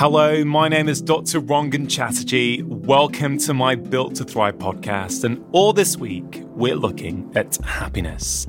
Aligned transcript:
Hello, 0.00 0.44
my 0.44 0.68
name 0.68 0.88
is 0.88 1.02
Dr. 1.02 1.40
Rangan 1.40 1.90
Chatterjee. 1.90 2.62
Welcome 2.62 3.36
to 3.38 3.52
my 3.52 3.74
Built 3.74 4.14
to 4.14 4.24
Thrive 4.24 4.56
podcast. 4.56 5.24
And 5.24 5.44
all 5.50 5.72
this 5.72 5.96
week, 5.96 6.44
we're 6.50 6.76
looking 6.76 7.32
at 7.34 7.56
happiness. 7.64 8.46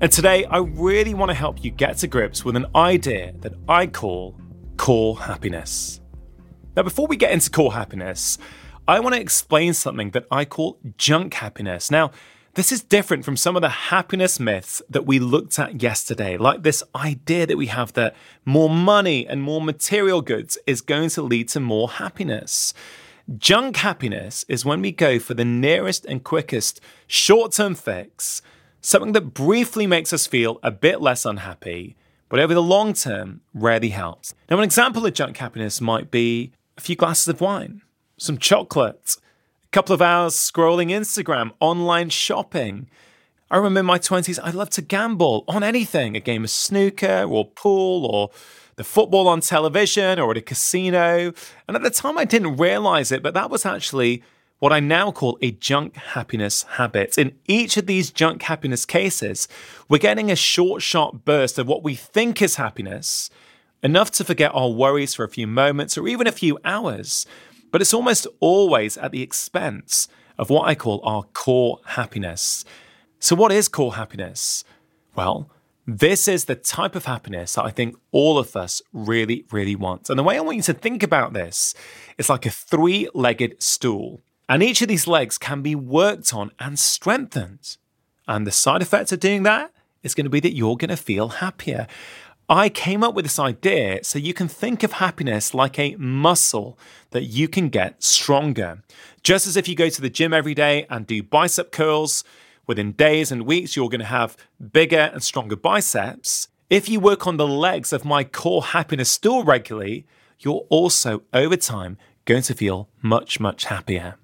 And 0.00 0.12
today, 0.12 0.44
I 0.44 0.58
really 0.58 1.12
want 1.12 1.30
to 1.30 1.34
help 1.34 1.64
you 1.64 1.72
get 1.72 1.96
to 1.96 2.06
grips 2.06 2.44
with 2.44 2.54
an 2.54 2.66
idea 2.76 3.34
that 3.40 3.52
I 3.68 3.88
call 3.88 4.38
core 4.76 5.18
happiness. 5.18 6.00
Now, 6.76 6.84
before 6.84 7.08
we 7.08 7.16
get 7.16 7.32
into 7.32 7.50
core 7.50 7.72
happiness, 7.72 8.38
I 8.86 9.00
want 9.00 9.16
to 9.16 9.20
explain 9.20 9.74
something 9.74 10.12
that 10.12 10.26
I 10.30 10.44
call 10.44 10.78
junk 10.98 11.34
happiness. 11.34 11.90
Now, 11.90 12.12
this 12.54 12.70
is 12.70 12.82
different 12.82 13.24
from 13.24 13.36
some 13.36 13.56
of 13.56 13.62
the 13.62 13.68
happiness 13.68 14.38
myths 14.38 14.82
that 14.90 15.06
we 15.06 15.18
looked 15.18 15.58
at 15.58 15.82
yesterday, 15.82 16.36
like 16.36 16.62
this 16.62 16.82
idea 16.94 17.46
that 17.46 17.56
we 17.56 17.66
have 17.66 17.94
that 17.94 18.14
more 18.44 18.68
money 18.68 19.26
and 19.26 19.42
more 19.42 19.60
material 19.60 20.20
goods 20.20 20.58
is 20.66 20.82
going 20.82 21.08
to 21.10 21.22
lead 21.22 21.48
to 21.48 21.60
more 21.60 21.88
happiness. 21.88 22.74
Junk 23.38 23.76
happiness 23.76 24.44
is 24.48 24.66
when 24.66 24.82
we 24.82 24.92
go 24.92 25.18
for 25.18 25.32
the 25.32 25.44
nearest 25.46 26.04
and 26.04 26.22
quickest 26.24 26.80
short 27.06 27.52
term 27.52 27.74
fix, 27.74 28.42
something 28.82 29.12
that 29.12 29.32
briefly 29.32 29.86
makes 29.86 30.12
us 30.12 30.26
feel 30.26 30.58
a 30.62 30.70
bit 30.70 31.00
less 31.00 31.24
unhappy, 31.24 31.96
but 32.28 32.38
over 32.38 32.52
the 32.52 32.62
long 32.62 32.92
term 32.92 33.40
rarely 33.54 33.90
helps. 33.90 34.34
Now, 34.50 34.58
an 34.58 34.64
example 34.64 35.06
of 35.06 35.14
junk 35.14 35.38
happiness 35.38 35.80
might 35.80 36.10
be 36.10 36.52
a 36.76 36.82
few 36.82 36.96
glasses 36.96 37.28
of 37.28 37.40
wine, 37.40 37.80
some 38.18 38.36
chocolate, 38.36 39.16
couple 39.72 39.94
of 39.94 40.02
hours 40.02 40.34
scrolling 40.34 40.90
Instagram, 40.90 41.50
online 41.58 42.10
shopping. 42.10 42.90
I 43.50 43.56
remember 43.56 43.80
in 43.80 43.86
my 43.86 43.98
20s, 43.98 44.38
I 44.42 44.50
loved 44.50 44.72
to 44.72 44.82
gamble 44.82 45.46
on 45.48 45.62
anything 45.62 46.14
a 46.14 46.20
game 46.20 46.44
of 46.44 46.50
snooker 46.50 47.24
or 47.26 47.46
pool 47.46 48.04
or 48.04 48.30
the 48.76 48.84
football 48.84 49.26
on 49.28 49.40
television 49.40 50.18
or 50.18 50.32
at 50.32 50.36
a 50.36 50.42
casino. 50.42 51.32
And 51.66 51.74
at 51.74 51.82
the 51.82 51.88
time, 51.88 52.18
I 52.18 52.26
didn't 52.26 52.58
realize 52.58 53.10
it, 53.10 53.22
but 53.22 53.32
that 53.32 53.48
was 53.48 53.64
actually 53.64 54.22
what 54.58 54.74
I 54.74 54.80
now 54.80 55.10
call 55.10 55.38
a 55.40 55.52
junk 55.52 55.96
happiness 55.96 56.64
habit. 56.64 57.16
In 57.16 57.34
each 57.46 57.78
of 57.78 57.86
these 57.86 58.10
junk 58.10 58.42
happiness 58.42 58.84
cases, 58.84 59.48
we're 59.88 59.96
getting 59.96 60.30
a 60.30 60.36
short, 60.36 60.82
sharp 60.82 61.24
burst 61.24 61.58
of 61.58 61.66
what 61.66 61.82
we 61.82 61.94
think 61.94 62.42
is 62.42 62.56
happiness, 62.56 63.30
enough 63.82 64.10
to 64.12 64.24
forget 64.24 64.54
our 64.54 64.68
worries 64.68 65.14
for 65.14 65.24
a 65.24 65.30
few 65.30 65.46
moments 65.46 65.96
or 65.96 66.06
even 66.08 66.26
a 66.26 66.32
few 66.32 66.58
hours 66.62 67.26
but 67.72 67.80
it's 67.80 67.92
almost 67.92 68.28
always 68.38 68.96
at 68.96 69.10
the 69.10 69.22
expense 69.22 70.06
of 70.38 70.50
what 70.50 70.68
I 70.68 70.76
call 70.76 71.00
our 71.02 71.24
core 71.24 71.80
happiness. 71.84 72.64
So, 73.18 73.34
what 73.34 73.50
is 73.50 73.68
core 73.68 73.94
happiness? 73.94 74.62
Well, 75.16 75.50
this 75.86 76.28
is 76.28 76.44
the 76.44 76.54
type 76.54 76.94
of 76.94 77.06
happiness 77.06 77.54
that 77.54 77.64
I 77.64 77.70
think 77.70 77.96
all 78.12 78.38
of 78.38 78.54
us 78.54 78.82
really, 78.92 79.44
really 79.50 79.74
want. 79.74 80.08
And 80.08 80.18
the 80.18 80.22
way 80.22 80.36
I 80.36 80.40
want 80.40 80.56
you 80.56 80.62
to 80.64 80.74
think 80.74 81.02
about 81.02 81.32
this 81.32 81.74
is 82.18 82.28
like 82.28 82.46
a 82.46 82.50
three 82.50 83.08
legged 83.14 83.60
stool. 83.60 84.22
And 84.48 84.62
each 84.62 84.82
of 84.82 84.88
these 84.88 85.08
legs 85.08 85.38
can 85.38 85.62
be 85.62 85.74
worked 85.74 86.32
on 86.34 86.52
and 86.60 86.78
strengthened. 86.78 87.76
And 88.28 88.46
the 88.46 88.52
side 88.52 88.82
effect 88.82 89.10
of 89.10 89.18
doing 89.18 89.42
that 89.42 89.72
is 90.02 90.14
going 90.14 90.24
to 90.24 90.30
be 90.30 90.40
that 90.40 90.54
you're 90.54 90.76
going 90.76 90.90
to 90.90 90.96
feel 90.96 91.28
happier. 91.28 91.86
I 92.52 92.68
came 92.68 93.02
up 93.02 93.14
with 93.14 93.24
this 93.24 93.38
idea 93.38 94.04
so 94.04 94.18
you 94.18 94.34
can 94.34 94.46
think 94.46 94.82
of 94.82 94.92
happiness 94.92 95.54
like 95.54 95.78
a 95.78 95.96
muscle 95.96 96.78
that 97.12 97.22
you 97.22 97.48
can 97.48 97.70
get 97.70 98.02
stronger. 98.02 98.82
Just 99.22 99.46
as 99.46 99.56
if 99.56 99.66
you 99.66 99.74
go 99.74 99.88
to 99.88 100.02
the 100.02 100.10
gym 100.10 100.34
every 100.34 100.52
day 100.52 100.84
and 100.90 101.06
do 101.06 101.22
bicep 101.22 101.72
curls, 101.72 102.24
within 102.66 102.92
days 102.92 103.32
and 103.32 103.46
weeks, 103.46 103.74
you're 103.74 103.88
going 103.88 104.00
to 104.00 104.04
have 104.04 104.36
bigger 104.70 105.10
and 105.14 105.22
stronger 105.22 105.56
biceps. 105.56 106.48
If 106.68 106.90
you 106.90 107.00
work 107.00 107.26
on 107.26 107.38
the 107.38 107.48
legs 107.48 107.90
of 107.90 108.04
my 108.04 108.22
core 108.22 108.62
happiness 108.62 109.10
stool 109.10 109.44
regularly, 109.44 110.04
you're 110.38 110.66
also, 110.68 111.22
over 111.32 111.56
time, 111.56 111.96
going 112.26 112.42
to 112.42 112.54
feel 112.54 112.86
much, 113.00 113.40
much 113.40 113.64
happier. 113.64 114.16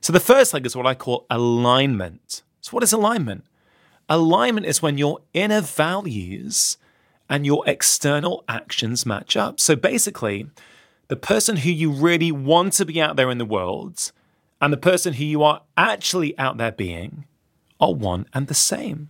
So, 0.00 0.14
the 0.14 0.20
first 0.20 0.54
leg 0.54 0.64
is 0.64 0.74
what 0.74 0.86
I 0.86 0.94
call 0.94 1.26
alignment. 1.28 2.40
So, 2.62 2.70
what 2.70 2.82
is 2.82 2.94
alignment? 2.94 3.44
Alignment 4.08 4.64
is 4.64 4.80
when 4.80 4.96
your 4.96 5.20
inner 5.34 5.60
values 5.60 6.78
and 7.28 7.44
your 7.44 7.62
external 7.66 8.44
actions 8.48 9.04
match 9.04 9.36
up. 9.36 9.60
So 9.60 9.76
basically, 9.76 10.48
the 11.08 11.16
person 11.16 11.58
who 11.58 11.70
you 11.70 11.90
really 11.90 12.32
want 12.32 12.74
to 12.74 12.84
be 12.84 13.00
out 13.00 13.16
there 13.16 13.30
in 13.30 13.38
the 13.38 13.44
world 13.44 14.12
and 14.60 14.72
the 14.72 14.78
person 14.78 15.14
who 15.14 15.24
you 15.24 15.42
are 15.42 15.62
actually 15.76 16.38
out 16.38 16.58
there 16.58 16.72
being 16.72 17.26
are 17.80 17.94
one 17.94 18.26
and 18.34 18.46
the 18.46 18.54
same. 18.54 19.08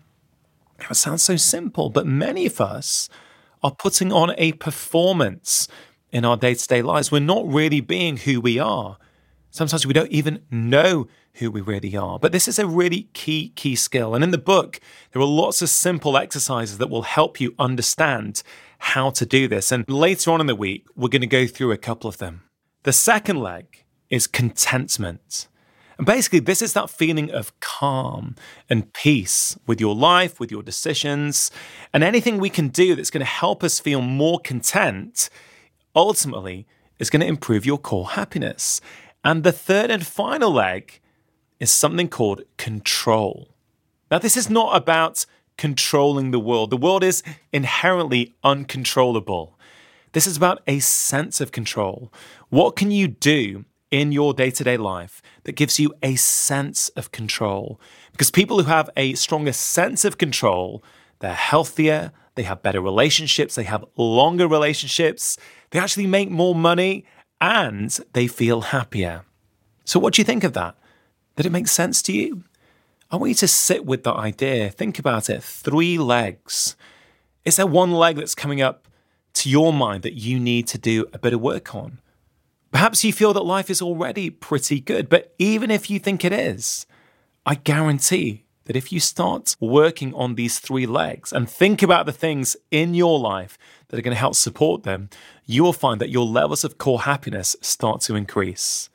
Now, 0.78 0.88
it 0.90 0.96
sounds 0.96 1.22
so 1.22 1.36
simple, 1.36 1.90
but 1.90 2.06
many 2.06 2.46
of 2.46 2.60
us 2.60 3.08
are 3.62 3.74
putting 3.74 4.12
on 4.12 4.34
a 4.38 4.52
performance 4.52 5.66
in 6.12 6.24
our 6.24 6.36
day 6.36 6.54
to 6.54 6.66
day 6.66 6.82
lives. 6.82 7.10
We're 7.10 7.20
not 7.20 7.46
really 7.46 7.80
being 7.80 8.18
who 8.18 8.40
we 8.40 8.58
are. 8.58 8.98
Sometimes 9.50 9.86
we 9.86 9.94
don't 9.94 10.10
even 10.10 10.42
know 10.50 11.08
who 11.34 11.50
we 11.50 11.60
really 11.60 11.96
are. 11.96 12.18
But 12.18 12.32
this 12.32 12.48
is 12.48 12.58
a 12.58 12.66
really 12.66 13.08
key, 13.12 13.52
key 13.56 13.76
skill. 13.76 14.14
And 14.14 14.22
in 14.22 14.30
the 14.30 14.38
book, 14.38 14.80
there 15.12 15.22
are 15.22 15.26
lots 15.26 15.62
of 15.62 15.68
simple 15.68 16.16
exercises 16.16 16.78
that 16.78 16.90
will 16.90 17.02
help 17.02 17.40
you 17.40 17.54
understand 17.58 18.42
how 18.78 19.10
to 19.10 19.26
do 19.26 19.48
this. 19.48 19.72
And 19.72 19.88
later 19.88 20.30
on 20.30 20.40
in 20.40 20.46
the 20.46 20.54
week, 20.54 20.86
we're 20.96 21.08
going 21.08 21.22
to 21.22 21.26
go 21.26 21.46
through 21.46 21.72
a 21.72 21.78
couple 21.78 22.08
of 22.08 22.18
them. 22.18 22.42
The 22.82 22.92
second 22.92 23.40
leg 23.40 23.84
is 24.10 24.26
contentment. 24.26 25.48
And 25.96 26.06
basically, 26.06 26.38
this 26.38 26.62
is 26.62 26.74
that 26.74 26.90
feeling 26.90 27.30
of 27.30 27.58
calm 27.58 28.36
and 28.70 28.92
peace 28.92 29.58
with 29.66 29.80
your 29.80 29.96
life, 29.96 30.38
with 30.38 30.50
your 30.50 30.62
decisions, 30.62 31.50
and 31.92 32.04
anything 32.04 32.38
we 32.38 32.50
can 32.50 32.68
do 32.68 32.94
that's 32.94 33.10
going 33.10 33.20
to 33.20 33.26
help 33.26 33.64
us 33.64 33.80
feel 33.80 34.00
more 34.00 34.38
content 34.38 35.28
ultimately 35.96 36.66
is 37.00 37.10
going 37.10 37.20
to 37.20 37.26
improve 37.26 37.66
your 37.66 37.78
core 37.78 38.10
happiness. 38.10 38.80
And 39.24 39.44
the 39.44 39.52
third 39.52 39.90
and 39.90 40.06
final 40.06 40.52
leg 40.52 41.00
is 41.58 41.70
something 41.70 42.08
called 42.08 42.42
control. 42.56 43.54
Now, 44.10 44.18
this 44.18 44.36
is 44.36 44.48
not 44.48 44.76
about 44.76 45.26
controlling 45.56 46.30
the 46.30 46.38
world, 46.38 46.70
the 46.70 46.76
world 46.76 47.02
is 47.02 47.22
inherently 47.52 48.34
uncontrollable. 48.44 49.58
This 50.12 50.26
is 50.26 50.36
about 50.36 50.62
a 50.66 50.78
sense 50.78 51.40
of 51.40 51.52
control. 51.52 52.12
What 52.48 52.76
can 52.76 52.90
you 52.90 53.08
do 53.08 53.66
in 53.90 54.12
your 54.12 54.32
day 54.32 54.50
to 54.50 54.64
day 54.64 54.76
life 54.76 55.20
that 55.44 55.52
gives 55.52 55.78
you 55.78 55.92
a 56.02 56.16
sense 56.16 56.88
of 56.90 57.12
control? 57.12 57.80
Because 58.12 58.30
people 58.30 58.58
who 58.58 58.68
have 58.68 58.88
a 58.96 59.14
stronger 59.14 59.52
sense 59.52 60.04
of 60.04 60.16
control, 60.16 60.82
they're 61.18 61.34
healthier, 61.34 62.12
they 62.36 62.44
have 62.44 62.62
better 62.62 62.80
relationships, 62.80 63.56
they 63.56 63.64
have 63.64 63.84
longer 63.96 64.46
relationships, 64.46 65.36
they 65.70 65.78
actually 65.78 66.06
make 66.06 66.30
more 66.30 66.54
money, 66.54 67.04
and 67.40 67.98
they 68.12 68.26
feel 68.26 68.60
happier. 68.62 69.24
So, 69.84 69.98
what 70.00 70.14
do 70.14 70.20
you 70.20 70.24
think 70.24 70.44
of 70.44 70.52
that? 70.54 70.76
Did 71.36 71.46
it 71.46 71.52
make 71.52 71.68
sense 71.68 72.02
to 72.02 72.12
you? 72.12 72.44
I 73.10 73.16
want 73.16 73.30
you 73.30 73.34
to 73.36 73.48
sit 73.48 73.86
with 73.86 74.04
that 74.04 74.14
idea. 74.14 74.70
Think 74.70 74.98
about 74.98 75.30
it. 75.30 75.42
Three 75.42 75.96
legs. 75.96 76.76
Is 77.44 77.56
there 77.56 77.66
one 77.66 77.92
leg 77.92 78.16
that's 78.16 78.34
coming 78.34 78.60
up 78.60 78.86
to 79.34 79.48
your 79.48 79.72
mind 79.72 80.02
that 80.02 80.14
you 80.14 80.38
need 80.38 80.66
to 80.68 80.78
do 80.78 81.06
a 81.12 81.18
bit 81.18 81.32
of 81.32 81.40
work 81.40 81.74
on? 81.74 82.00
Perhaps 82.70 83.04
you 83.04 83.12
feel 83.12 83.32
that 83.32 83.44
life 83.44 83.70
is 83.70 83.80
already 83.80 84.28
pretty 84.28 84.80
good, 84.80 85.08
but 85.08 85.34
even 85.38 85.70
if 85.70 85.88
you 85.88 85.98
think 85.98 86.22
it 86.22 86.32
is, 86.32 86.86
I 87.46 87.54
guarantee 87.54 88.44
that 88.68 88.76
if 88.76 88.92
you 88.92 89.00
start 89.00 89.56
working 89.60 90.12
on 90.12 90.34
these 90.34 90.58
three 90.58 90.84
legs 90.84 91.32
and 91.32 91.48
think 91.48 91.82
about 91.82 92.04
the 92.04 92.12
things 92.12 92.54
in 92.70 92.92
your 92.92 93.18
life 93.18 93.56
that 93.88 93.98
are 93.98 94.02
going 94.02 94.14
to 94.14 94.20
help 94.20 94.34
support 94.34 94.82
them, 94.82 95.08
you 95.46 95.64
will 95.64 95.72
find 95.72 95.98
that 96.02 96.10
your 96.10 96.26
levels 96.26 96.64
of 96.64 96.76
core 96.76 97.00
happiness 97.00 97.56
start 97.62 98.02
to 98.02 98.14
increase. 98.14 98.90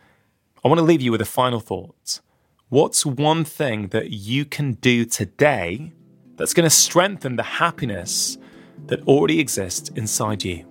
I 0.63 0.67
want 0.67 0.77
to 0.77 0.83
leave 0.83 1.01
you 1.01 1.11
with 1.11 1.21
a 1.21 1.25
final 1.25 1.59
thought. 1.59 2.21
What's 2.69 3.03
one 3.03 3.43
thing 3.43 3.87
that 3.87 4.11
you 4.11 4.45
can 4.45 4.73
do 4.73 5.05
today 5.05 5.91
that's 6.35 6.53
going 6.53 6.65
to 6.65 6.75
strengthen 6.75 7.35
the 7.35 7.41
happiness 7.41 8.37
that 8.85 9.01
already 9.07 9.39
exists 9.39 9.89
inside 9.95 10.43
you? 10.43 10.67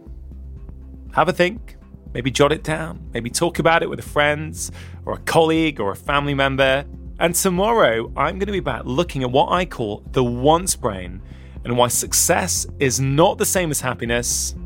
Have 1.15 1.29
a 1.29 1.33
think, 1.33 1.75
maybe 2.15 2.31
jot 2.31 2.53
it 2.53 2.63
down, 2.63 3.11
maybe 3.13 3.31
talk 3.31 3.59
about 3.59 3.83
it 3.83 3.91
with 3.91 3.99
a 3.99 4.09
friend 4.09 4.57
or 5.05 5.15
a 5.15 5.19
colleague 5.19 5.81
or 5.81 5.91
a 5.91 5.97
family 5.97 6.35
member. 6.35 6.85
And 7.23 7.37
tomorrow, 7.37 8.13
I'm 8.17 8.41
going 8.41 8.49
to 8.49 8.53
be 8.53 8.59
back 8.59 8.83
looking 8.85 9.23
at 9.23 9.31
what 9.31 9.53
I 9.53 9.65
call 9.65 10.03
the 10.11 10.25
once 10.25 10.75
brain 10.75 11.23
and 11.65 11.79
why 11.79 11.87
success 11.87 12.67
is 12.81 12.99
not 12.99 13.39
the 13.39 13.47
same 13.47 13.71
as 13.71 13.81
happiness. 13.81 14.57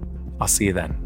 I'll 0.40 0.48
see 0.48 0.64
you 0.64 0.72
then. 0.72 1.05